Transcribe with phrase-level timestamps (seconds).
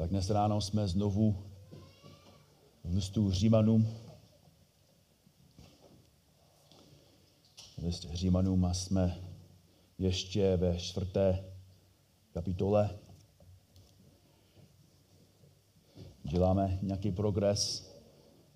[0.00, 1.36] Tak dnes ráno jsme znovu
[2.84, 3.88] v listu Římanům.
[7.82, 9.18] List Římanům a jsme
[9.98, 11.44] ještě ve čtvrté
[12.32, 12.98] kapitole.
[16.22, 17.92] Děláme nějaký progres.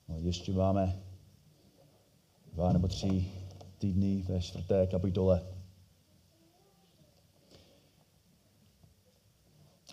[0.09, 1.03] No, ještě máme
[2.53, 3.33] dva nebo tři
[3.79, 5.47] týdny ve čtvrté kapitole.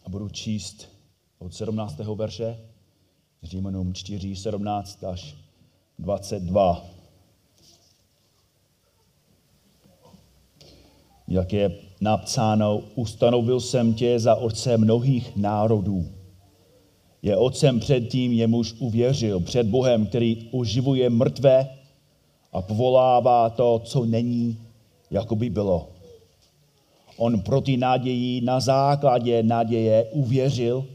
[0.03, 1.00] A budu číst
[1.41, 1.97] od 17.
[2.15, 2.57] verše,
[3.43, 5.35] Římanům 4, 17 až
[5.99, 6.85] 22.
[11.27, 16.05] Jak je napsáno, ustanovil jsem tě za otce mnohých národů.
[17.21, 21.69] Je otcem před tím, jemuž uvěřil, před Bohem, který oživuje mrtvé
[22.53, 24.57] a povolává to, co není,
[25.11, 25.89] jako by bylo.
[27.17, 30.85] On proti naději na základě naděje uvěřil,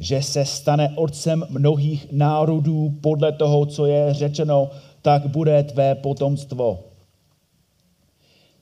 [0.00, 4.70] že se stane otcem mnohých národů podle toho, co je řečeno,
[5.02, 6.78] tak bude tvé potomstvo.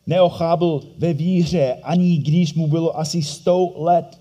[0.06, 4.20] Neochábil ve víře, ani když mu bylo asi sto let,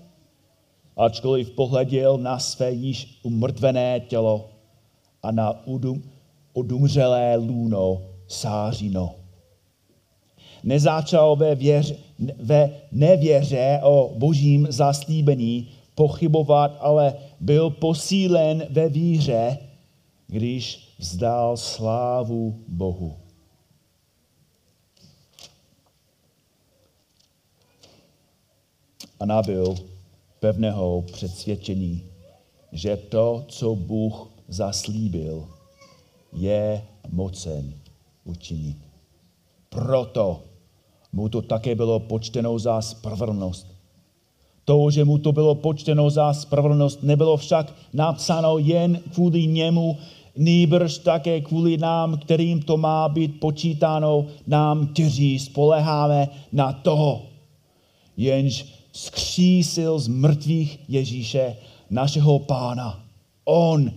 [0.96, 4.48] ačkoliv pohleděl na své již umrtvené tělo
[5.22, 6.02] a na udum,
[6.52, 9.14] odumřelé lůno sářino.
[10.64, 11.94] Nezačal ve, věř,
[12.38, 19.58] ve nevěře o božím zaslíbení pochybovat, ale byl posílen ve víře,
[20.26, 23.16] když vzdal slávu Bohu.
[29.20, 29.74] A nabil
[30.40, 32.04] pevného přesvědčení,
[32.72, 35.48] že to, co Bůh zaslíbil,
[36.32, 37.74] je mocen
[38.24, 38.78] učinit.
[39.68, 40.42] Proto
[41.12, 43.77] mu to také bylo počteno za spravedlnost.
[44.68, 49.96] To, že mu to bylo počteno za spravedlnost, nebylo však napsáno jen kvůli němu,
[50.36, 57.22] nýbrž také kvůli nám, kterým to má být počítáno, nám, kteří spoleháme na toho.
[58.16, 61.56] Jenž skřísil z mrtvých Ježíše,
[61.90, 63.00] našeho pána.
[63.44, 63.90] On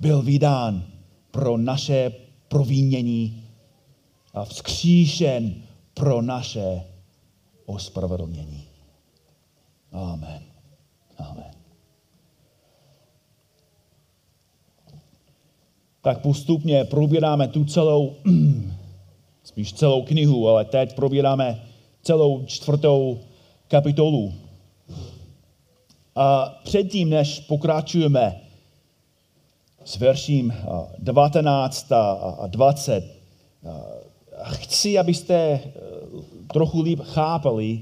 [0.00, 0.84] byl vydán
[1.30, 2.12] pro naše
[2.48, 3.42] provínění
[4.34, 5.54] a vzkříšen
[5.94, 6.82] pro naše
[7.66, 8.65] ospravedlnění.
[9.96, 10.42] Amen.
[11.18, 11.50] Amen.
[16.02, 18.16] Tak postupně probíráme tu celou,
[19.44, 21.62] spíš celou knihu, ale teď probíráme
[22.02, 23.20] celou čtvrtou
[23.68, 24.34] kapitolu.
[26.16, 28.40] A předtím, než pokračujeme
[29.84, 30.54] s verším
[30.98, 33.16] 19 a 20,
[34.44, 35.60] chci, abyste eh,
[36.52, 37.80] trochu líp chápali,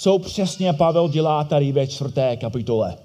[0.00, 2.96] co přesně Pavel dělá tady ve čtvrté kapitole.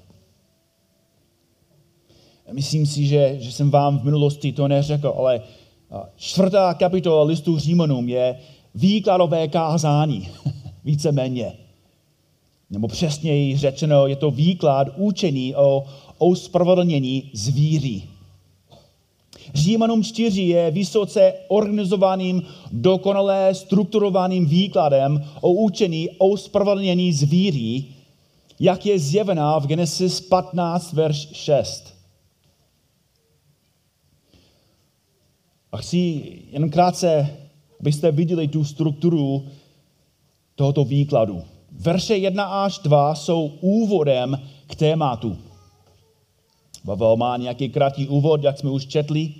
[2.51, 5.41] Myslím si, že, že jsem vám v minulosti to neřekl, ale
[6.15, 8.39] čtvrtá kapitola listu Římanům je
[8.75, 10.27] výkladové kázání,
[10.83, 11.53] víceméně.
[12.69, 15.85] Nebo přesněji řečeno, je to výklad učení o
[16.17, 18.09] ospravedlnění zvíří.
[19.53, 27.95] Římanům 4 je vysoce organizovaným, dokonale strukturovaným výkladem o učení o spravedlnění zvíří,
[28.59, 31.95] jak je zjevená v Genesis 15, verš 6.
[35.71, 37.37] A chci jen krátce,
[37.79, 39.45] abyste viděli tu strukturu
[40.55, 41.43] tohoto výkladu.
[41.71, 45.37] Verše 1 až 2 jsou úvodem k tématu.
[46.85, 49.33] Pavel má nějaký krátký úvod, jak jsme už četli.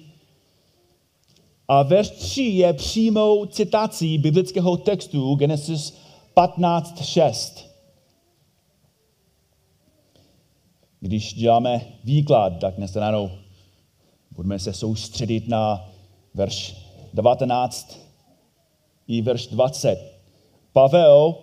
[1.67, 5.97] A verš 3 je přímou citací biblického textu Genesis
[6.35, 7.65] 15.6.
[10.99, 13.31] Když děláme výklad, tak dnes ráno
[14.31, 15.89] budeme se soustředit na
[16.33, 16.75] verš
[17.13, 17.99] 19
[19.07, 20.19] i verš 20.
[20.73, 21.35] Pavel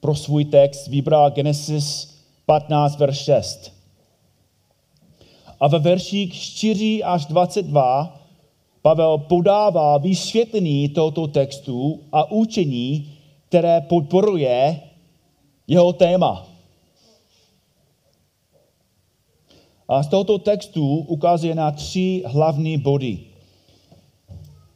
[0.00, 2.16] pro svůj text vybral Genesis
[2.46, 3.79] 15, verš 6.
[5.60, 8.16] A ve verších 4 až 22
[8.82, 13.12] Pavel podává vysvětlení tohoto textu a učení,
[13.48, 14.80] které podporuje
[15.66, 16.46] jeho téma.
[19.88, 23.18] A z tohoto textu ukazuje na tři hlavní body.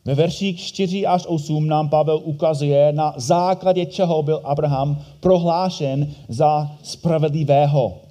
[0.04, 6.76] Ve verších 4 až 8 nám Pavel ukazuje, na základě čeho byl Abraham prohlášen za
[6.82, 8.03] spravedlivého.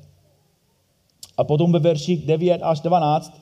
[1.37, 3.41] A potom ve verších 9 až 12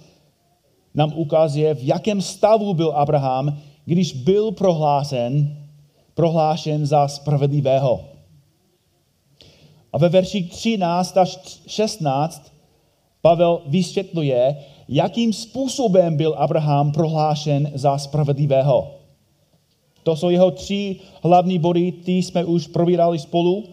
[0.94, 5.58] nám ukazuje, v jakém stavu byl Abraham, když byl prohlášen,
[6.14, 8.06] prohlášen za spravedlivého.
[9.94, 12.52] A ve verších 13 až 16
[13.22, 14.58] Pavel vysvětluje,
[14.88, 18.92] jakým způsobem byl Abraham prohlášen za spravedlivého.
[20.04, 23.64] To jsou jeho tři hlavní body, ty jsme už probírali spolu.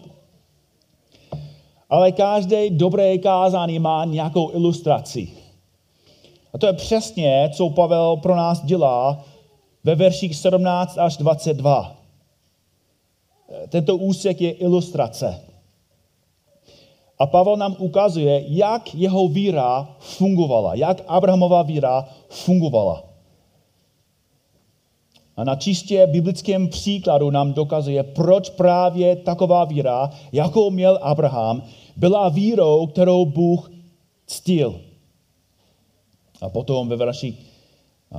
[1.89, 5.29] Ale každé dobré kázání má nějakou ilustraci.
[6.53, 9.25] A to je přesně, co Pavel pro nás dělá
[9.83, 11.95] ve verších 17 až 22.
[13.69, 15.41] Tento úsek je ilustrace.
[17.19, 23.08] A Pavel nám ukazuje, jak jeho víra fungovala, jak Abrahamova víra fungovala.
[25.39, 31.63] A na čistě biblickém příkladu nám dokazuje, proč právě taková víra, jakou měl Abraham,
[31.95, 33.71] byla vírou, kterou Bůh
[34.27, 34.81] ctil.
[36.41, 37.37] A potom ve verši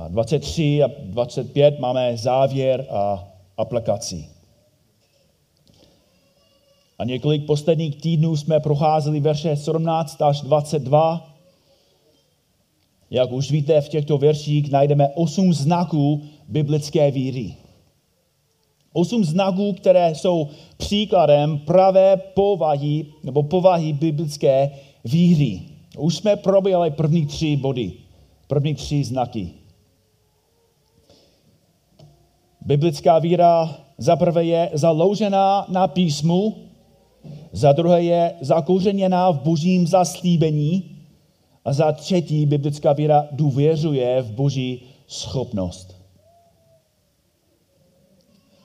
[0.07, 3.27] 23 a 25 máme závěr a
[3.57, 4.25] aplikaci.
[6.99, 11.27] A několik posledních týdnů jsme procházeli verše 17 až 22.
[13.11, 17.55] Jak už víte, v těchto verších najdeme osm znaků biblické víry.
[18.93, 24.71] Osm znaků, které jsou příkladem pravé povahy nebo povahy biblické
[25.05, 25.61] víry.
[25.97, 27.91] Už jsme proběhli první tři body,
[28.47, 29.49] první tři znaky.
[32.61, 36.55] Biblická víra za prvé je založená na písmu,
[37.51, 40.97] za druhé je zakouřeněná v božím zaslíbení
[41.65, 46.00] a za třetí biblická víra důvěřuje v boží schopnost.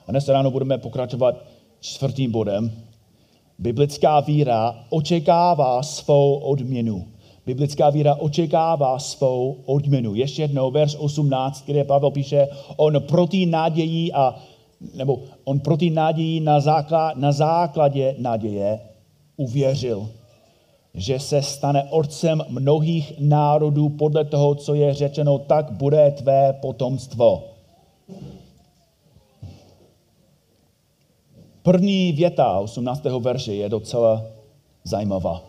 [0.07, 1.35] A dnes ráno budeme pokračovat
[1.79, 2.71] čtvrtým bodem.
[3.59, 7.07] Biblická víra očekává svou odměnu.
[7.45, 10.15] Biblická víra očekává svou odměnu.
[10.15, 14.35] Ještě jednou, verš 18, kde Pavel píše, on proti naději a
[14.95, 18.79] nebo on proti naději na, základ, na základě naděje
[19.37, 20.09] uvěřil,
[20.93, 27.43] že se stane otcem mnohých národů podle toho, co je řečeno, tak bude tvé potomstvo.
[31.67, 33.03] První věta 18.
[33.19, 34.25] verše je docela
[34.83, 35.43] zajímavá.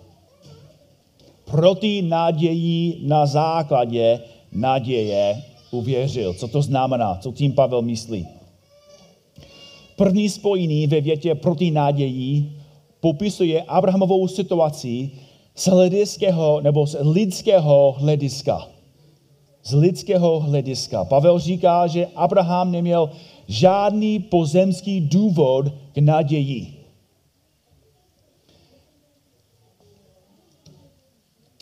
[1.45, 4.21] Proti naději na základě
[4.53, 6.35] naděje uvěřil.
[6.35, 7.19] Co to znamená?
[7.23, 8.27] Co tím Pavel myslí?
[9.97, 12.53] První spojení ve větě proti naději
[13.01, 15.11] popisuje Abrahamovou situaci
[15.55, 18.67] z lidského nebo z lidského hlediska.
[19.69, 21.05] Z lidského hlediska.
[21.05, 23.11] Pavel říká, že Abraham neměl
[23.49, 26.75] žádný pozemský důvod k naději.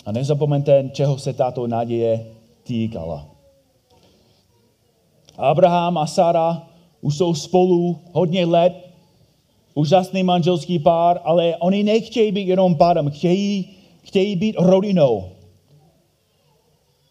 [0.06, 2.26] A nezapomeňte, čeho se tato naděje
[2.62, 3.26] týkala.
[5.36, 6.62] Abraham a Sara
[7.00, 8.86] už jsou spolu hodně let,
[9.74, 13.70] úžasný manželský pár, ale oni nechtějí být jenom párem, chtějí,
[14.02, 15.35] chtějí být rodinou.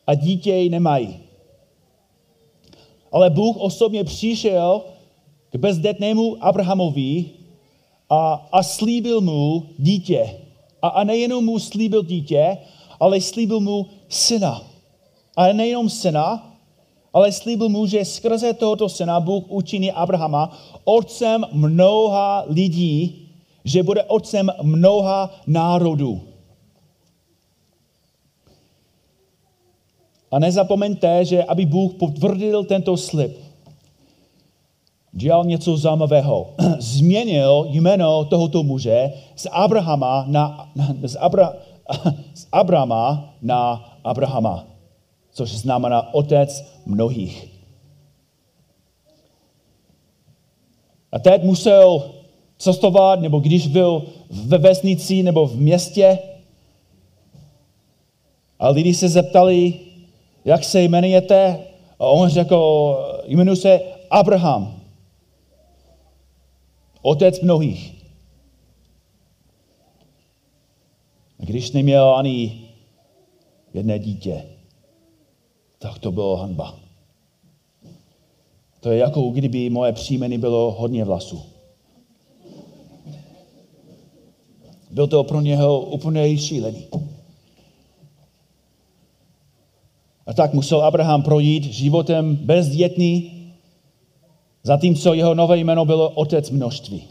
[0.08, 1.20] A dítě nemají.
[3.12, 4.82] Ale Bůh osobně přišel
[5.50, 7.26] k bezdetnému Abrahamovi
[8.10, 10.40] a, a slíbil mu dítě.
[10.82, 12.58] A, a nejenom mu slíbil dítě,
[13.00, 14.62] ale slíbil mu syna.
[15.38, 16.56] A nejenom syna,
[17.14, 23.28] ale slíbil mu, že skrze tohoto syna Bůh učiní Abrahama otcem mnoha lidí,
[23.66, 26.35] že bude otcem mnoha národů.
[30.32, 33.38] A nezapomeňte, že aby Bůh potvrdil tento slib,
[35.12, 36.54] dělal něco zajímavého.
[36.80, 40.70] Změnil jméno tohoto muže z Abrahama na,
[41.04, 41.54] z, Abra,
[42.34, 44.68] z Abrama na Abrahama,
[45.32, 47.48] což znamená otec mnohých.
[51.12, 52.12] A teď musel
[52.58, 56.20] cestovat, nebo když byl ve vesnici nebo v městě,
[58.60, 59.74] a lidi se zeptali,
[60.46, 61.60] jak se jmenujete,
[62.00, 64.82] a on řekl, jmenuji se Abraham,
[67.02, 67.96] otec mnohých.
[71.38, 72.70] Když neměl ani
[73.74, 74.46] jedné dítě,
[75.80, 76.76] tak to bylo hanba.
[78.80, 81.44] To je jako kdyby moje příjmení bylo hodně vlasů.
[84.92, 86.88] Byl to pro něho úplně šílený.
[90.26, 93.32] A tak musel Abraham projít životem bezdětný,
[94.64, 97.04] zatímco jeho nové jméno bylo otec množství.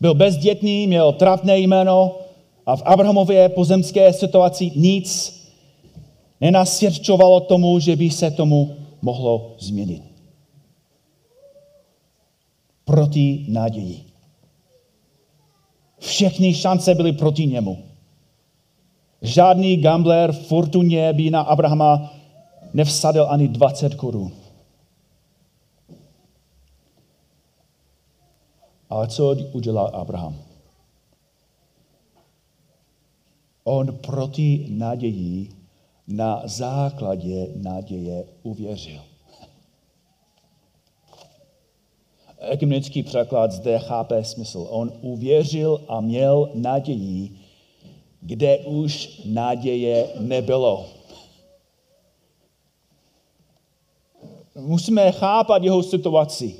[0.00, 2.18] Byl bezdětný, měl trapné jméno
[2.66, 5.36] a v Abrahamově pozemské situaci nic
[6.40, 10.02] nenasvědčovalo tomu, že by se tomu mohlo změnit.
[12.84, 14.04] Proti naději.
[15.98, 17.78] Všechny šance byly proti němu.
[19.22, 22.12] Žádný gambler v fortuně by na Abrahama
[22.74, 24.32] nevsadil ani 20 korun.
[28.90, 30.36] Ale co udělal Abraham?
[33.64, 35.48] On proti naději
[36.08, 39.00] na základě naděje uvěřil.
[42.38, 44.66] Ekumenický překlad zde chápe smysl.
[44.70, 47.30] On uvěřil a měl naději,
[48.26, 50.86] kde už naděje nebylo.
[54.54, 56.56] Musíme chápat jeho situaci.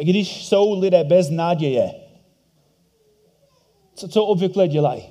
[0.00, 1.94] Když jsou lidé bez naděje,
[3.94, 5.02] co, co obvykle dělají?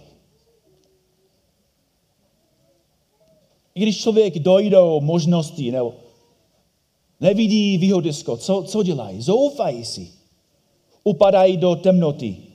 [3.74, 5.94] Když člověk dojdou možnosti nebo
[7.20, 9.22] nevidí výhodisko, co, co dělají?
[9.22, 10.12] Zoufají si.
[11.04, 12.49] Upadají do temnoty.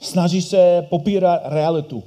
[0.00, 2.02] Snaží se popírat realitu.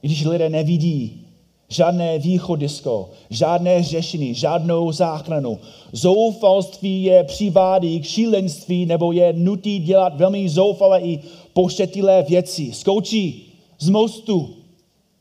[0.00, 1.26] Když lidé nevidí
[1.68, 5.58] žádné východisko, žádné řešení, žádnou záchranu.
[5.92, 11.20] Zoufalství je přivádí k šílenství nebo je nutí dělat velmi zoufalé i
[11.52, 12.72] pošetilé věci.
[12.72, 14.56] Skoučí z mostu.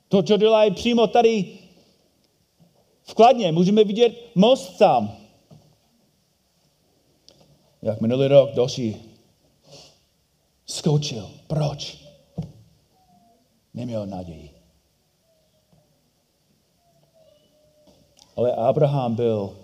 [0.10, 1.46] To, co dělají přímo tady
[3.03, 5.15] v Kladně, můžeme vidět most tam.
[7.82, 8.96] Jak minulý rok další
[10.74, 11.30] skočil.
[11.48, 11.98] Proč?
[13.74, 14.50] Neměl naději.
[18.36, 19.58] Ale Abraham byl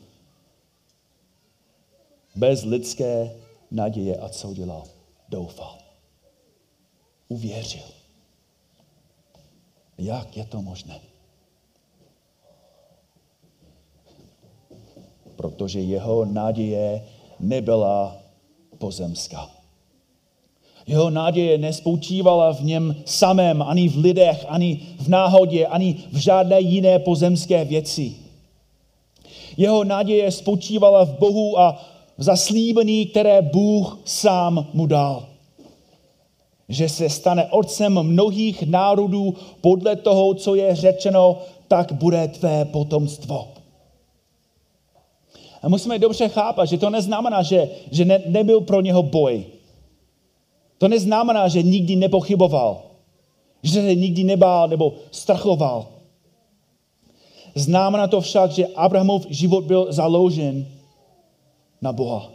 [2.36, 3.36] bez lidské
[3.72, 4.84] naděje a co dělal?
[5.30, 5.78] Doufal.
[7.28, 7.86] Uvěřil.
[9.98, 11.00] Jak je to možné?
[15.36, 17.08] Protože jeho naděje
[17.40, 18.18] nebyla
[18.78, 19.59] pozemská.
[20.90, 26.62] Jeho naděje nespočívala v něm samém, ani v lidech, ani v náhodě, ani v žádné
[26.62, 28.16] jiné pozemské věci.
[29.58, 31.82] Jeho naděje spočívala v Bohu a
[32.18, 35.26] v zaslíbení, které Bůh sám mu dal.
[36.70, 43.48] Že se stane otcem mnohých národů podle toho, co je řečeno, tak bude tvé potomstvo.
[45.62, 49.59] A musíme dobře chápat, že to neznamená, že, že ne, nebyl pro něho boj.
[50.80, 52.82] To neznamená, že nikdy nepochyboval,
[53.64, 55.88] že se nikdy nebál nebo strachoval.
[57.56, 60.66] Znamená to však, že Abrahamov život byl založen
[61.82, 62.32] na Boha.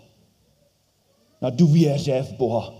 [1.40, 2.74] Na důvěře v Boha.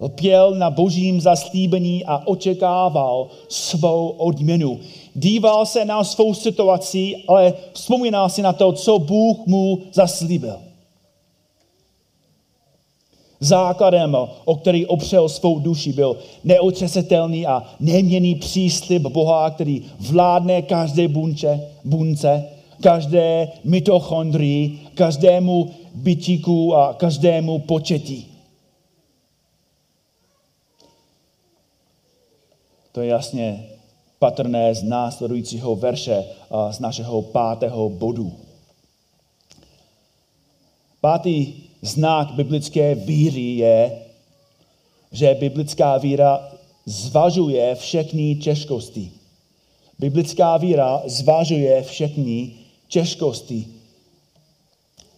[0.00, 4.80] Lpěl na božím zaslíbení a očekával svou odměnu.
[5.14, 10.63] Díval se na svou situaci, ale vzpomínal si na to, co Bůh mu zaslíbil.
[13.44, 21.08] Základem, o který opřel svou duši, byl neotřesitelný a neměný příslip Boha, který vládne každé
[21.08, 22.44] bunče, bunce,
[22.82, 28.26] každé mitochondrii, každému bytíku a každému početí.
[32.92, 33.66] To je jasně
[34.18, 38.32] patrné z následujícího verše a z našeho pátého bodu.
[41.00, 43.92] Pátý znak biblické víry je,
[45.12, 46.48] že biblická víra
[46.86, 49.10] zvažuje všechny těžkosti.
[49.98, 52.50] Biblická víra zvažuje všechny
[52.88, 53.66] těžkosti.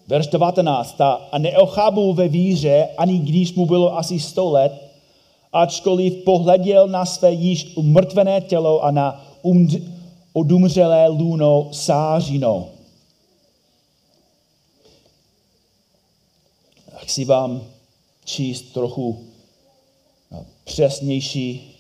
[0.08, 1.00] Verš 19.
[1.32, 4.73] A neochábul ve víře, ani když mu bylo asi 100 let,
[5.52, 9.26] ačkoliv pohleděl na své již umrtvené tělo a na
[10.32, 12.75] odumřelé luno sářinou.
[17.06, 17.62] Chci vám
[18.25, 19.25] číst trochu
[20.30, 21.75] no, přesnější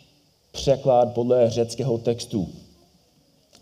[0.52, 2.48] překlad podle řeckého textu.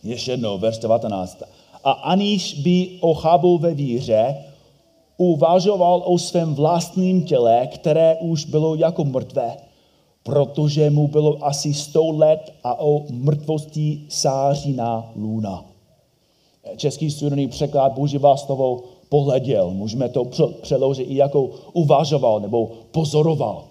[0.02, 1.42] Ještě jednou, verš 19.
[1.84, 4.36] A aniž by ochábul ve víře,
[5.16, 9.56] uvažoval o svém vlastním těle, které už bylo jako mrtvé,
[10.22, 15.64] protože mu bylo asi 100 let a o mrtvosti sáří na luna.
[16.76, 19.70] Český studený překlad používá slovo pohleděl.
[19.70, 20.24] Můžeme to
[20.62, 23.64] přeložit i jako uvažoval nebo pozoroval.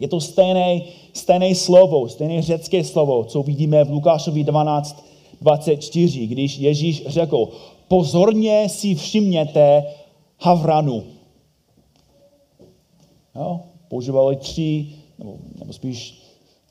[0.00, 0.80] Je to stejné,
[1.12, 5.04] stejné slovo, stejné řecké slovo, co vidíme v Lukášovi 12,
[5.40, 7.48] 24, když Ježíš řekl,
[7.88, 9.84] pozorně si všimněte
[10.40, 11.02] Havranu.
[13.34, 13.60] Jo?
[13.88, 14.86] Používali tři,
[15.18, 16.22] nebo, nebo spíš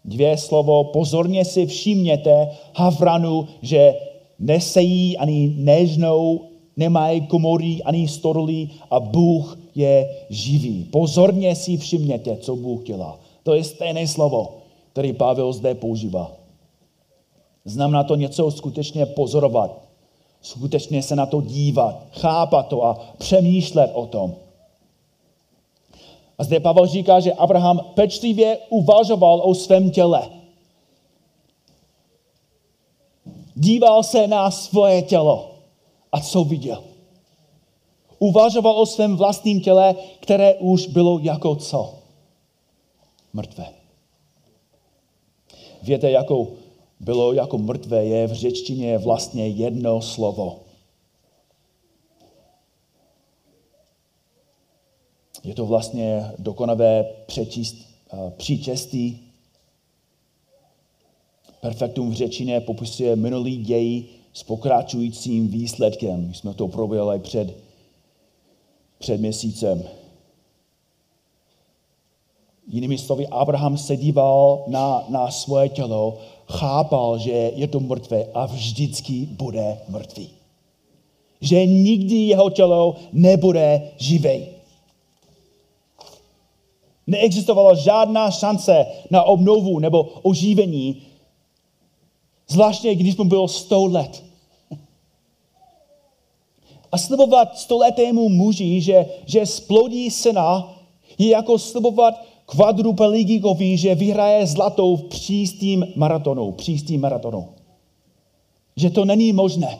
[0.05, 3.95] dvě slovo, pozorně si všimněte Havranu, že
[4.39, 6.41] nesejí ani nežnou
[6.77, 10.83] nemají komory ani stodolí a Bůh je živý.
[10.83, 13.19] Pozorně si všimněte, co Bůh dělá.
[13.43, 14.57] To je stejné slovo,
[14.91, 16.31] který Pavel zde používá.
[17.65, 19.81] Znamená to něco skutečně pozorovat,
[20.41, 24.35] skutečně se na to dívat, chápat to a přemýšlet o tom.
[26.37, 30.29] A zde Pavel říká, že Abraham pečlivě uvažoval o svém těle.
[33.55, 35.52] Díval se na svoje tělo
[36.13, 36.83] a co viděl?
[38.19, 41.99] Uvažoval o svém vlastním těle, které už bylo jako co?
[43.33, 43.65] Mrtvé.
[45.81, 46.47] Víte, jako
[46.99, 50.59] bylo jako mrtvé, je v řečtině vlastně jedno slovo.
[55.43, 57.75] Je to vlastně dokonavé přečíst,
[58.13, 59.33] uh, příčestí.
[61.61, 66.27] Perfektum v řečině popisuje minulý děj s pokračujícím výsledkem.
[66.27, 67.57] My jsme to proběli před,
[68.99, 69.83] před měsícem.
[72.67, 78.45] Jinými slovy, Abraham se díval na, na svoje tělo, chápal, že je to mrtvé a
[78.45, 80.29] vždycky bude mrtvý.
[81.41, 84.47] Že nikdy jeho tělo nebude živej.
[87.07, 91.01] Neexistovala žádná šance na obnovu nebo oživení,
[92.53, 94.23] zvláště když mu bylo 100 let.
[96.91, 100.77] A slibovat stoletému muži, že, že splodí syna,
[101.17, 102.13] je jako slibovat
[102.45, 106.51] kvadrupelíkovi, že vyhraje zlatou v příštím maratonu.
[106.51, 107.49] Příštím maratonu.
[108.75, 109.79] Že to není možné.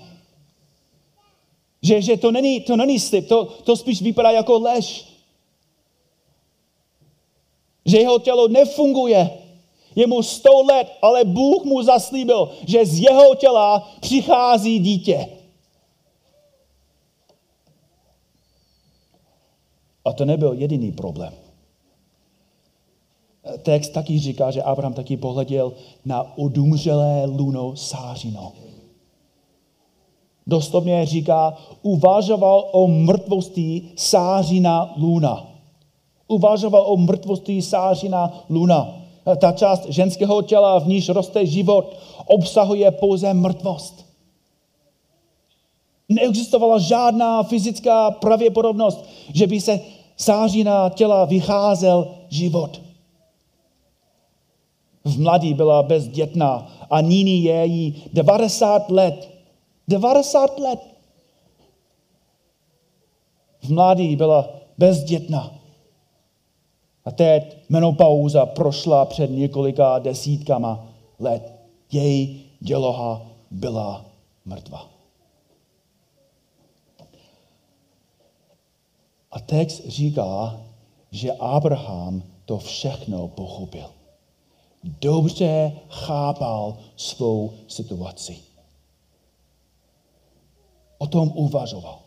[1.81, 5.05] Že, že to, není, to není slib, to, to spíš vypadá jako lež.
[7.85, 9.42] Že jeho tělo nefunguje.
[9.95, 15.27] Je mu sto let, ale Bůh mu zaslíbil, že z jeho těla přichází dítě.
[20.05, 21.33] A to nebyl jediný problém.
[23.61, 25.73] Text taky říká, že Abraham taky pohleděl
[26.05, 28.51] na odumřelé luno sářino.
[30.47, 35.47] Doslovně říká, uvažoval o mrtvosti sářina luna.
[36.27, 39.02] Uvažoval o mrtvosti sářina luna.
[39.37, 44.05] Ta část ženského těla, v níž roste život, obsahuje pouze mrtvost.
[46.09, 49.79] Neexistovala žádná fyzická pravděpodobnost, že by se
[50.17, 52.81] sářina těla vycházel život.
[55.05, 59.29] V mladí byla bezdětná a nyní je jí 90 let.
[59.87, 60.79] 90 let.
[63.61, 65.62] V mladí byla bezdětná.
[67.05, 70.87] A teď menopauza prošla před několika desítkama
[71.19, 71.53] let.
[71.91, 74.05] Její děloha byla
[74.45, 74.89] mrtvá.
[79.31, 80.61] A text říká,
[81.11, 83.89] že Abraham to všechno pochopil
[84.83, 88.37] dobře chápal svou situaci.
[90.97, 92.02] O tom uvažoval.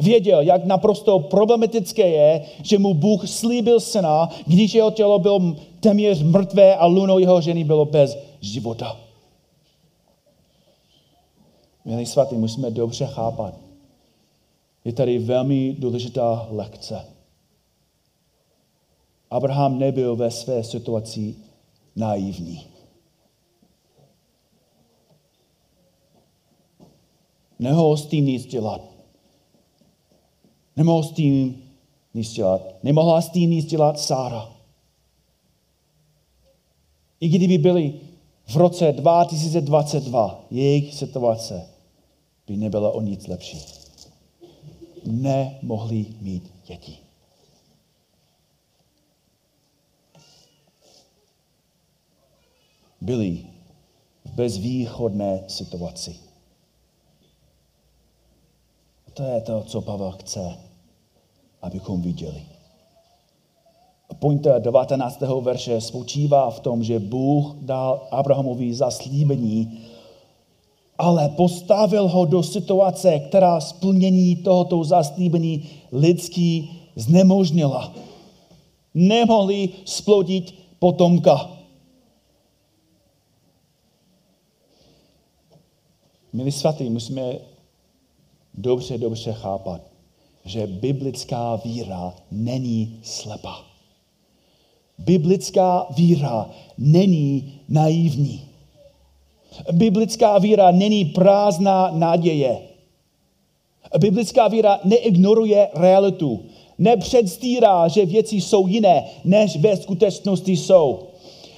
[0.00, 6.22] Věděl, jak naprosto problematické je, že mu Bůh slíbil syna, když jeho tělo bylo téměř
[6.22, 9.00] mrtvé a luno jeho ženy bylo bez života.
[11.84, 13.54] Milí svatý, musíme dobře chápat.
[14.84, 17.06] Je tady velmi důležitá lekce.
[19.30, 21.34] Abraham nebyl ve své situaci
[21.96, 22.66] naivní.
[28.08, 28.89] Tím nic dělat.
[30.76, 31.62] Nemohl s tím
[32.14, 32.62] nic dělat.
[32.82, 34.48] Nemohla s tím nic dělat Sára.
[37.20, 38.00] I kdyby byli
[38.46, 41.68] v roce 2022, jejich situace
[42.46, 43.58] by nebyla o nic lepší.
[45.06, 47.10] Nemohli mít děti.
[53.00, 53.46] byli
[54.24, 56.29] v bezvýchodné situaci.
[59.20, 60.56] To je to, co Pavel chce,
[61.62, 62.42] abychom viděli.
[64.18, 65.20] Point 19.
[65.40, 69.80] verše spočívá v tom, že Bůh dal Abrahamovi zaslíbení,
[70.98, 77.92] ale postavil ho do situace, která splnění tohoto zaslíbení lidský znemožnila.
[78.94, 81.50] Nemohli splodit potomka.
[86.32, 87.49] Milí svatý, musíme
[88.54, 89.80] dobře, dobře chápat,
[90.44, 93.64] že biblická víra není slepá.
[94.98, 98.42] Biblická víra není naivní.
[99.72, 102.58] Biblická víra není prázdná naděje.
[103.98, 106.40] Biblická víra neignoruje realitu.
[106.78, 111.06] Nepředstírá, že věci jsou jiné, než ve skutečnosti jsou.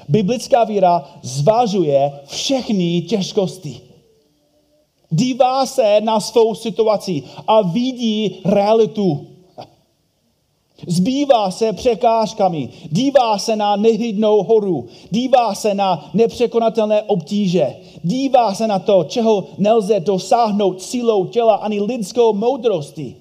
[0.09, 3.81] Biblická víra zvažuje všechny těžkosti.
[5.13, 9.27] Dívá se na svou situaci a vidí realitu.
[10.87, 18.67] Zbývá se překážkami, dívá se na nehydnou horu, dívá se na nepřekonatelné obtíže, dívá se
[18.67, 23.17] na to, čeho nelze dosáhnout sílou těla ani lidskou moudrosti.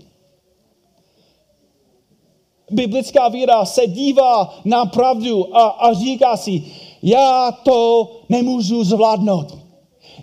[2.71, 6.63] Biblická víra se dívá na pravdu a, a říká si,
[7.03, 9.60] já to nemůžu zvládnout.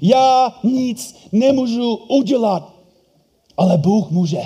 [0.01, 2.73] Já nic nemůžu udělat,
[3.57, 4.43] ale Bůh může.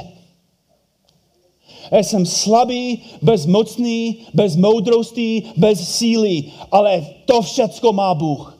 [1.91, 8.59] Já jsem slabý, bezmocný, bez moudrosti, bez síly, ale to všecko má Bůh.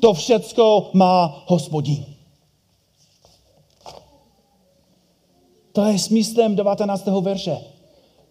[0.00, 2.04] To všecko má hospodin.
[5.72, 7.06] To je smyslem 19.
[7.06, 7.56] verše.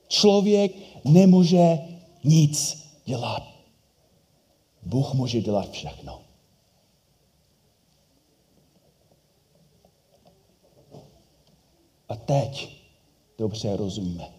[0.08, 0.72] Člověk
[1.06, 1.80] nemůže
[2.24, 3.44] nic dělat.
[4.86, 6.23] Bůh může dělat všechno.
[12.14, 12.70] A teď
[13.38, 14.30] dobře rozumíme.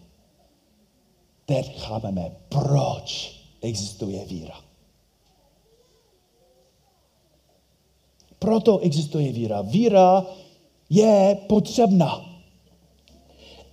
[1.45, 4.55] Teď chápeme, proč existuje víra.
[8.39, 9.61] Proto existuje víra.
[9.61, 10.25] Víra
[10.89, 12.25] je potřebná.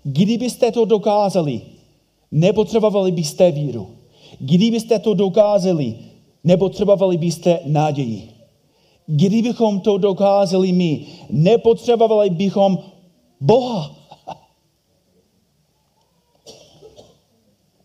[0.04, 1.60] Kdybyste to dokázali,
[2.30, 3.90] nepotřebovali byste víru.
[4.38, 5.98] Kdybyste to dokázali,
[6.44, 8.28] nepotřebovali byste naději.
[9.06, 12.91] Kdybychom to dokázali my, nepotřebovali bychom
[13.42, 13.96] Boha.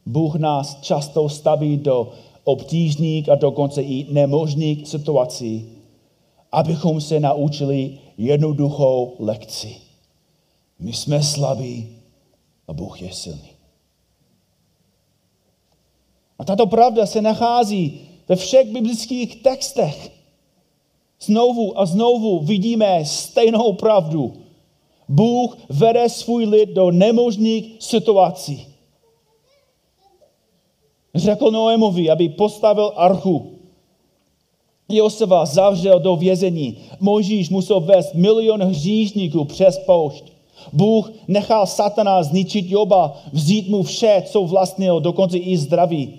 [0.06, 2.12] Bůh nás často staví do
[2.43, 5.70] obtížných a dokonce i nemožných situací,
[6.52, 9.76] abychom se naučili jednoduchou lekci.
[10.80, 11.98] My jsme slabí
[12.67, 13.52] a Bůh je silný.
[16.39, 20.12] A tato pravda se nachází ve všech biblických textech.
[21.22, 24.46] Znovu a znovu vidíme stejnou pravdu.
[25.10, 28.67] Bůh vede svůj lid do nemožných situací.
[31.15, 33.52] Řekl Noémovi, aby postavil archu.
[34.89, 36.78] Joseva zavřel do vězení.
[37.00, 40.24] Možíš musel vést milion hříšníků přes poušť.
[40.74, 46.13] Bůh nechal satana zničit Joba, vzít mu vše, co vlastnil, dokonce i zdraví.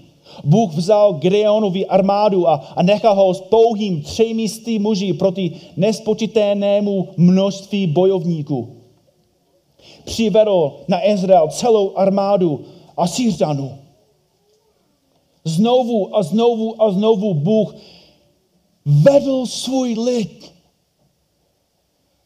[0.45, 4.47] Bůh vzal Greonovi armádu a, a nechal ho s pouhým třemi
[4.79, 8.78] muži proti nespočitelnému množství bojovníků.
[10.05, 12.65] Přivedl na Izrael celou armádu
[12.97, 13.79] a Syřanů.
[15.45, 17.75] Znovu a znovu a znovu Bůh
[18.87, 20.55] vedl svůj lid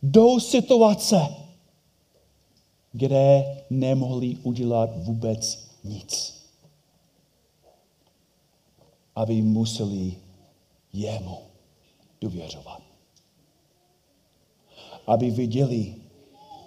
[0.03, 1.37] do situace,
[2.93, 6.43] kde nemohli udělat vůbec nic.
[9.15, 10.17] Aby museli
[10.93, 11.39] jemu
[12.21, 12.83] důvěřovat.
[15.07, 15.95] Aby viděli,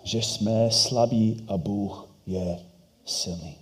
[0.05, 2.59] že jsme slabí a Bůh je
[3.05, 3.55] silný.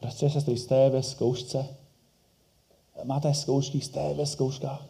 [0.00, 1.66] Bratře, sestry, jste ve zkoušce?
[3.04, 4.86] Máte zkoušky, jste ve zkouškách?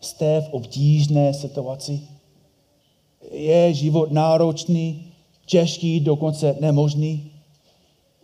[0.00, 2.00] Jste v obtížné situaci?
[3.32, 5.12] Je život náročný,
[5.46, 7.32] těžký, dokonce nemožný?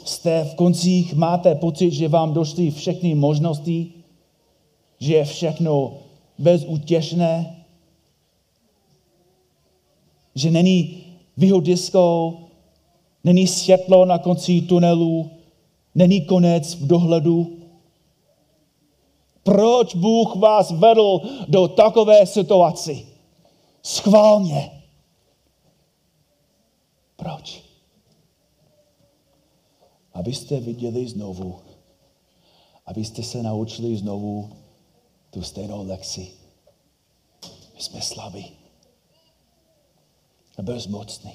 [0.05, 3.93] Jste v koncích, máte pocit, že vám došly všechny možnosti,
[4.99, 5.99] že je všechno
[6.39, 7.57] bezútěšné,
[10.37, 11.05] že není
[11.37, 12.35] výhodisko,
[13.25, 15.31] není světlo na konci tunelu,
[15.97, 17.59] Není konec v dohledu.
[19.43, 22.93] Proč Bůh vás vedl do takové situace?
[23.83, 24.83] Schválně.
[27.17, 27.63] Proč?
[30.13, 31.61] Abyste viděli znovu,
[32.87, 34.51] abyste se naučili znovu
[35.31, 36.29] tu stejnou lekci.
[37.75, 38.66] My jsme slabí
[40.59, 41.33] a bezmocní.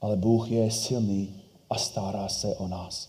[0.00, 3.08] Ale Bůh je silný a stará se o nás.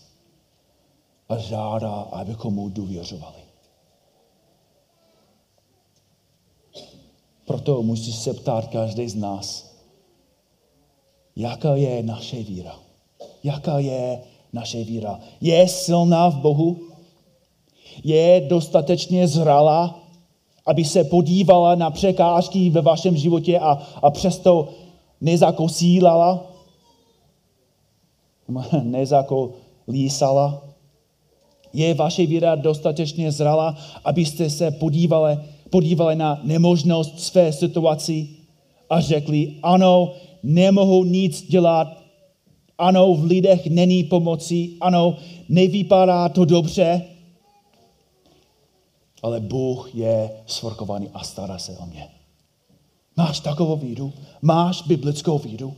[1.28, 3.42] A žádá, abychom mu důvěřovali.
[7.46, 9.72] Proto musí se ptát každý z nás,
[11.36, 12.78] jaká je naše víra.
[13.42, 15.20] Jaká je naše víra?
[15.40, 16.80] Je silná v Bohu?
[18.04, 20.01] Je dostatečně zralá,
[20.66, 24.68] aby se podívala na překážky ve vašem životě a, a přesto
[25.20, 26.46] nezakosílala?
[29.88, 30.62] lísala?
[31.72, 35.38] Je vaše víra dostatečně zrala, abyste se podívali,
[35.70, 38.28] podívali na nemožnost své situaci
[38.90, 42.02] a řekli, ano, nemohu nic dělat,
[42.78, 45.16] ano, v lidech není pomoci, ano,
[45.48, 47.02] nevypadá to dobře,
[49.22, 52.08] ale Bůh je svorkovaný a stará se o mě.
[53.16, 54.12] Máš takovou víru?
[54.42, 55.76] Máš biblickou víru?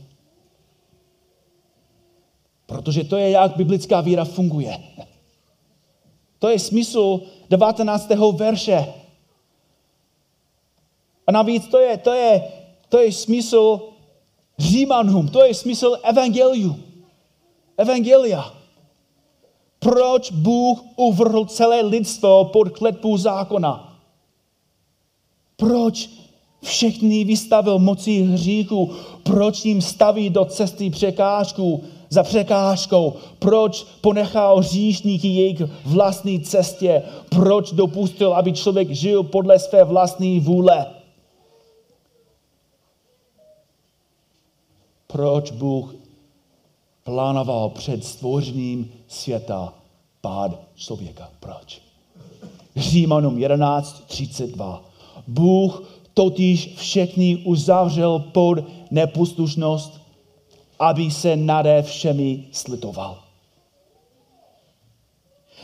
[2.65, 4.83] Protože to je, jak biblická víra funguje.
[6.39, 8.09] To je smysl 19.
[8.35, 8.93] verše.
[11.27, 12.51] A navíc to je, to je,
[12.89, 13.79] to je smysl
[14.59, 16.75] Římanům, to je smysl evangeliu.
[17.77, 18.53] Evangelia.
[19.85, 23.99] Proč Bůh uvrhl celé lidstvo pod kletbu zákona?
[25.57, 26.09] Proč
[26.63, 28.91] všechny vystavil moci hříchu?
[29.23, 33.13] Proč jim staví do cesty překážku za překážkou?
[33.39, 37.03] Proč ponechal hříšníky jejich vlastní cestě?
[37.29, 40.85] Proč dopustil, aby člověk žil podle své vlastní vůle?
[45.07, 46.04] Proč Bůh
[47.05, 49.73] plánoval před stvořením světa
[50.21, 51.29] pád člověka.
[51.39, 51.81] Proč?
[52.75, 54.79] Římanům 11.32.
[55.27, 58.59] Bůh totiž všechny uzavřel pod
[58.91, 60.01] neposlušnost,
[60.79, 63.17] aby se nade všemi slitoval.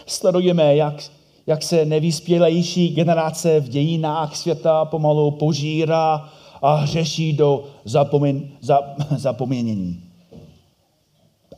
[0.05, 1.11] Sledujeme, jak,
[1.47, 6.29] jak se nevyspělejší generace v dějinách světa pomalu požírá
[6.61, 8.79] a řeší do zapomen, za,
[9.17, 10.10] zapomenění.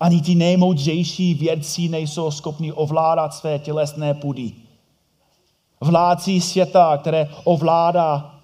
[0.04, 4.52] Ani ti nejmoudřejší vědci nejsou schopni ovládat své tělesné půdy.
[5.82, 8.36] Vládci světa, které ovládá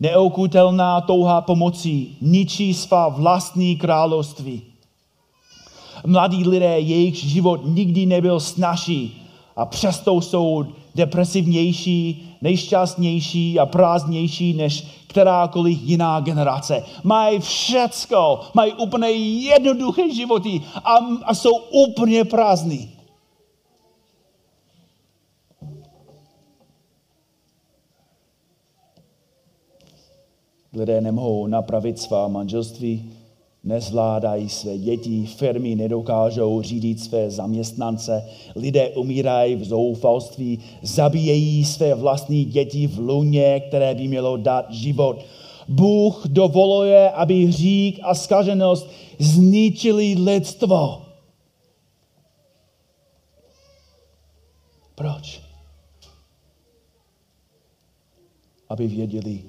[0.00, 4.62] neokutelná touha pomocí, ničí svá vlastní království.
[6.06, 9.22] Mladí lidé, jejich život nikdy nebyl snažší
[9.56, 16.82] a přesto jsou depresivnější, nejšťastnější a prázdnější než kterákoliv jiná generace.
[17.04, 22.94] Mají všecko, mají úplně jednoduché životy a, a jsou úplně prázdní.
[30.72, 33.12] Lidé nemohou napravit svá manželství,
[33.68, 38.24] nezvládají své děti, firmy nedokážou řídit své zaměstnance,
[38.56, 45.24] lidé umírají v zoufalství, zabíjejí své vlastní děti v luně, které by mělo dát život.
[45.68, 51.02] Bůh dovoluje, aby hřík a skaženost zničili lidstvo.
[54.94, 55.40] Proč?
[58.68, 59.42] Aby věděli,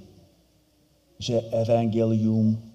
[1.19, 2.68] že evangelium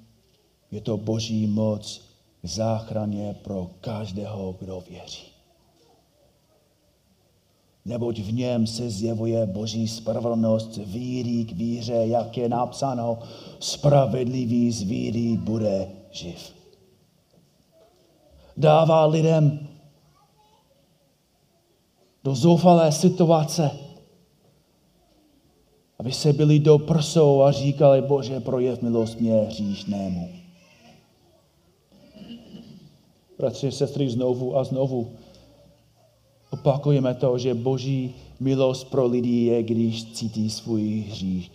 [0.74, 2.02] je to boží moc
[2.42, 5.26] k záchraně pro každého, kdo věří.
[7.84, 13.18] Neboť v něm se zjevuje boží spravedlnost víry k víře, jak je napsáno,
[13.60, 16.52] spravedlivý z víry bude živ.
[18.56, 19.68] Dává lidem
[22.24, 23.70] do zoufalé situace,
[25.98, 30.43] aby se byli do prsou a říkali, Bože, projev milost mě hříšnému.
[33.44, 35.10] Bratři, sestry, znovu a znovu
[36.50, 41.52] opakujeme to, že boží milost pro lidi je, když cítí svůj hřích.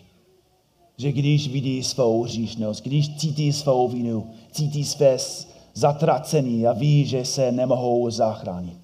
[0.98, 5.18] Že když vidí svou hříšnost, když cítí svou vinu, cítí své
[5.74, 8.78] zatracení a ví, že se nemohou zachránit.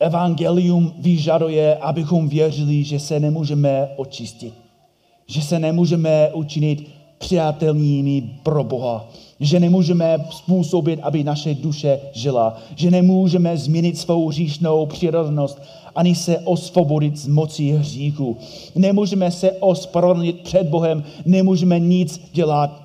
[0.00, 4.54] Evangelium vyžaduje, abychom věřili, že se nemůžeme očistit,
[5.26, 9.08] že se nemůžeme učinit přijatelnými pro Boha,
[9.40, 15.62] že nemůžeme způsobit, aby naše duše žila, že nemůžeme změnit svou hříšnou přirozenost,
[15.94, 18.36] ani se osvobodit z moci hříchu.
[18.74, 22.82] Nemůžeme se ospravedlnit před Bohem, nemůžeme nic dělat.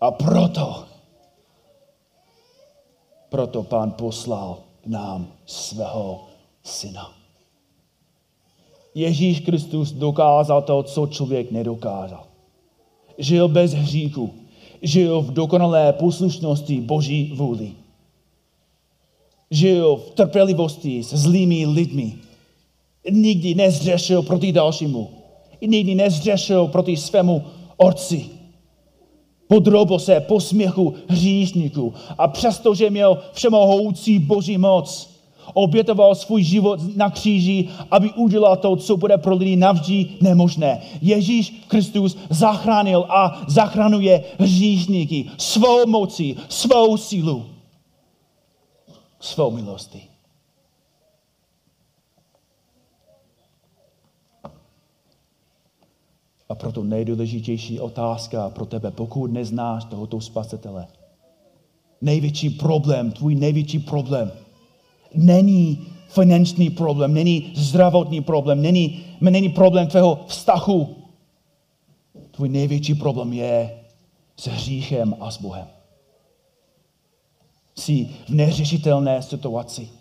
[0.00, 0.84] A proto,
[3.28, 6.20] proto pán poslal nám svého
[6.64, 7.12] syna.
[8.94, 12.29] Ježíš Kristus dokázal to, co člověk nedokázal
[13.20, 14.30] žil bez hříchu,
[14.82, 17.72] žil v dokonalé poslušnosti Boží vůli.
[19.50, 22.14] Žil v trpělivosti s zlými lidmi.
[23.10, 25.10] Nikdy nezřešil proti dalšímu.
[25.60, 27.42] Nikdy nezřešil proti svému
[27.76, 28.26] otci.
[29.48, 35.09] Podrobil se posměchu hříšníků a přestože měl všemohoucí Boží moc,
[35.54, 40.80] obětoval svůj život na kříži, aby udělal to, co bude pro lidi navždy nemožné.
[41.02, 47.46] Ježíš Kristus zachránil a zachránuje hříšníky svou mocí, svou sílu,
[49.20, 50.02] svou milostí.
[56.48, 60.86] A proto nejdůležitější otázka pro tebe, pokud neznáš tohoto spasitele,
[62.00, 64.32] největší problém, tvůj největší problém–
[65.14, 70.96] není finanční problém, není zdravotní problém, není, není problém tvého vztahu.
[72.30, 73.80] Tvůj největší problém je
[74.36, 75.66] s hříchem a s Bohem.
[77.74, 79.99] Jsi v neřešitelné situaci.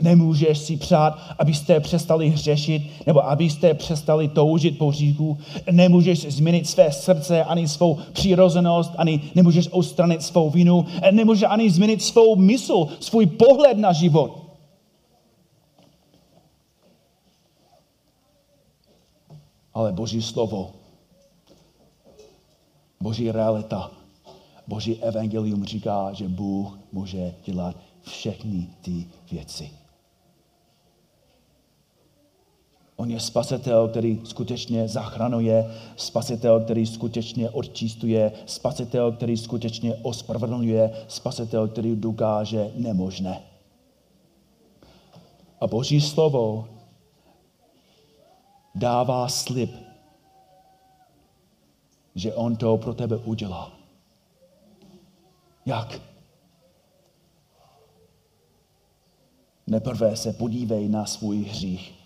[0.00, 5.38] Nemůžeš si přát, abyste přestali hřešit nebo abyste přestali toužit po říku.
[5.70, 10.86] Nemůžeš změnit své srdce, ani svou přirozenost, ani nemůžeš odstranit svou vinu.
[11.10, 14.48] Nemůžeš ani změnit svou mysl, svůj pohled na život.
[19.74, 20.70] Ale Boží slovo,
[23.00, 23.90] Boží realita,
[24.66, 29.77] Boží evangelium říká, že Bůh může dělat všechny ty věci.
[33.00, 41.68] On je spasitel, který skutečně zachranuje, spasitel, který skutečně odčistuje, spasitel, který skutečně ospravedlňuje, spasitel,
[41.68, 43.42] který dokáže nemožné.
[45.60, 46.68] A Boží slovo
[48.74, 49.70] dává slib,
[52.14, 53.72] že on to pro tebe udělá.
[55.66, 56.00] Jak?
[59.66, 61.97] Neprve se podívej na svůj hřích.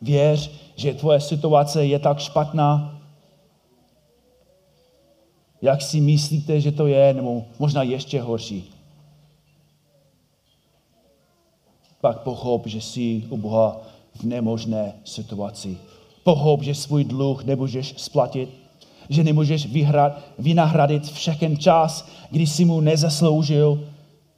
[0.00, 3.00] Věř, že tvoje situace je tak špatná,
[5.62, 8.70] jak si myslíte, že to je, nebo možná ještě horší.
[12.00, 13.80] Pak pochop, že jsi u Boha
[14.14, 15.78] v nemožné situaci.
[16.24, 18.48] Pochop, že svůj dluh nemůžeš splatit,
[19.08, 23.84] že nemůžeš vyhrát, vynahradit všechen čas, když jsi mu nezasloužil,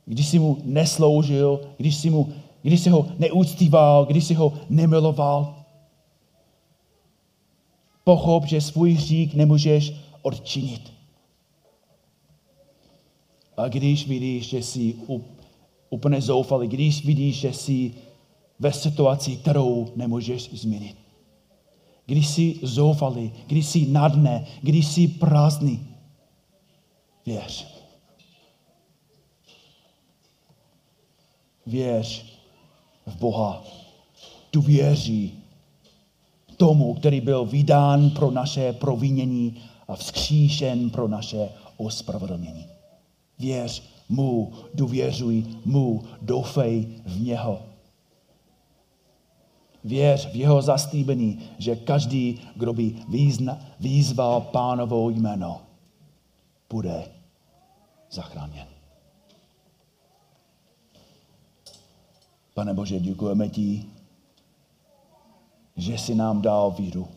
[0.06, 5.64] když jsi mu nesloužil, když jsi, mu, když jsi ho neúctíval, když jsi ho nemiloval.
[8.04, 10.92] Pochop, že svůj hřík nemůžeš odčinit.
[13.56, 14.94] A když vidíš, že jsi
[15.90, 17.94] úplně zoufalý, když vidíš, že jsi
[18.58, 20.96] ve situaci, kterou nemůžeš změnit.
[22.06, 25.86] Když jsi zoufalý, když jsi na dne, když jsi prázdný,
[27.26, 27.66] věř.
[31.66, 32.32] Věř
[33.06, 33.64] v Boha.
[34.50, 35.32] Tu věří
[36.56, 42.66] tomu, který byl vydán pro naše provinění a vzkříšen pro naše ospravedlnění.
[43.38, 47.62] Věř mu, důvěřuj mu, doufej v něho.
[49.84, 55.60] Věř v jeho zastýbení, že každý, kdo by význa, výzval pánovou jméno,
[56.70, 57.04] bude
[58.10, 58.71] zachráněn.
[62.54, 63.84] Pane Bože, děkujeme ti,
[65.76, 67.08] že jsi nám dal víru,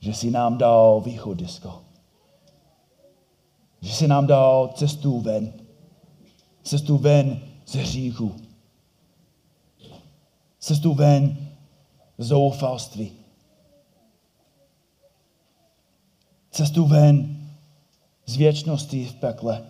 [0.00, 1.82] že jsi nám dal východisko,
[3.80, 5.52] že jsi nám dal cestu ven,
[6.62, 8.36] cestu ven ze hříchu,
[10.58, 11.36] cestu ven
[12.18, 13.12] z zoufalství,
[16.50, 17.36] cestu ven
[18.26, 19.66] z věčnosti v pekle.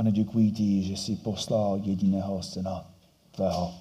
[0.00, 2.90] Pane, děkuji ti, že jsi poslal jediného syna
[3.30, 3.74] tvého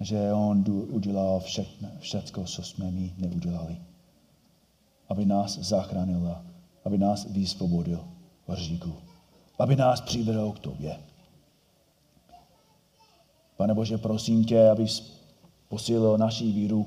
[0.00, 3.76] že on udělal všechno, všecko, co jsme my neudělali.
[5.08, 6.36] Aby nás zachránil,
[6.84, 8.04] aby nás vysvobodil
[8.46, 8.92] v hříku.
[9.58, 11.00] Aby nás přivedl k tobě.
[13.56, 15.20] Pane Bože, prosím tě, abys
[15.68, 16.86] posílil naší víru.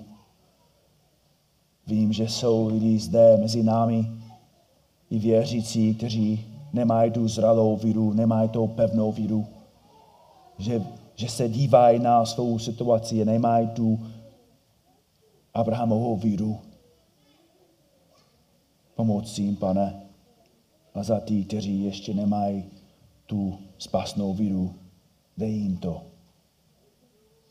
[1.87, 4.11] Vím, že jsou lidi zde mezi námi
[5.09, 9.47] i věřící, kteří nemají tu zralou víru, nemají tu pevnou víru.
[10.57, 10.81] Že
[11.19, 13.99] že se dívají na svou situaci nemají tu
[15.53, 16.59] Abrahamovou víru.
[18.95, 20.01] Pomoc jim, pane,
[20.93, 22.65] a za ty, kteří ještě nemají
[23.25, 24.75] tu spásnou víru,
[25.37, 26.01] dej jim to.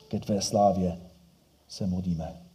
[0.08, 1.00] Ke tvé slávě
[1.68, 2.24] se modlíme.
[2.24, 2.47] Amen.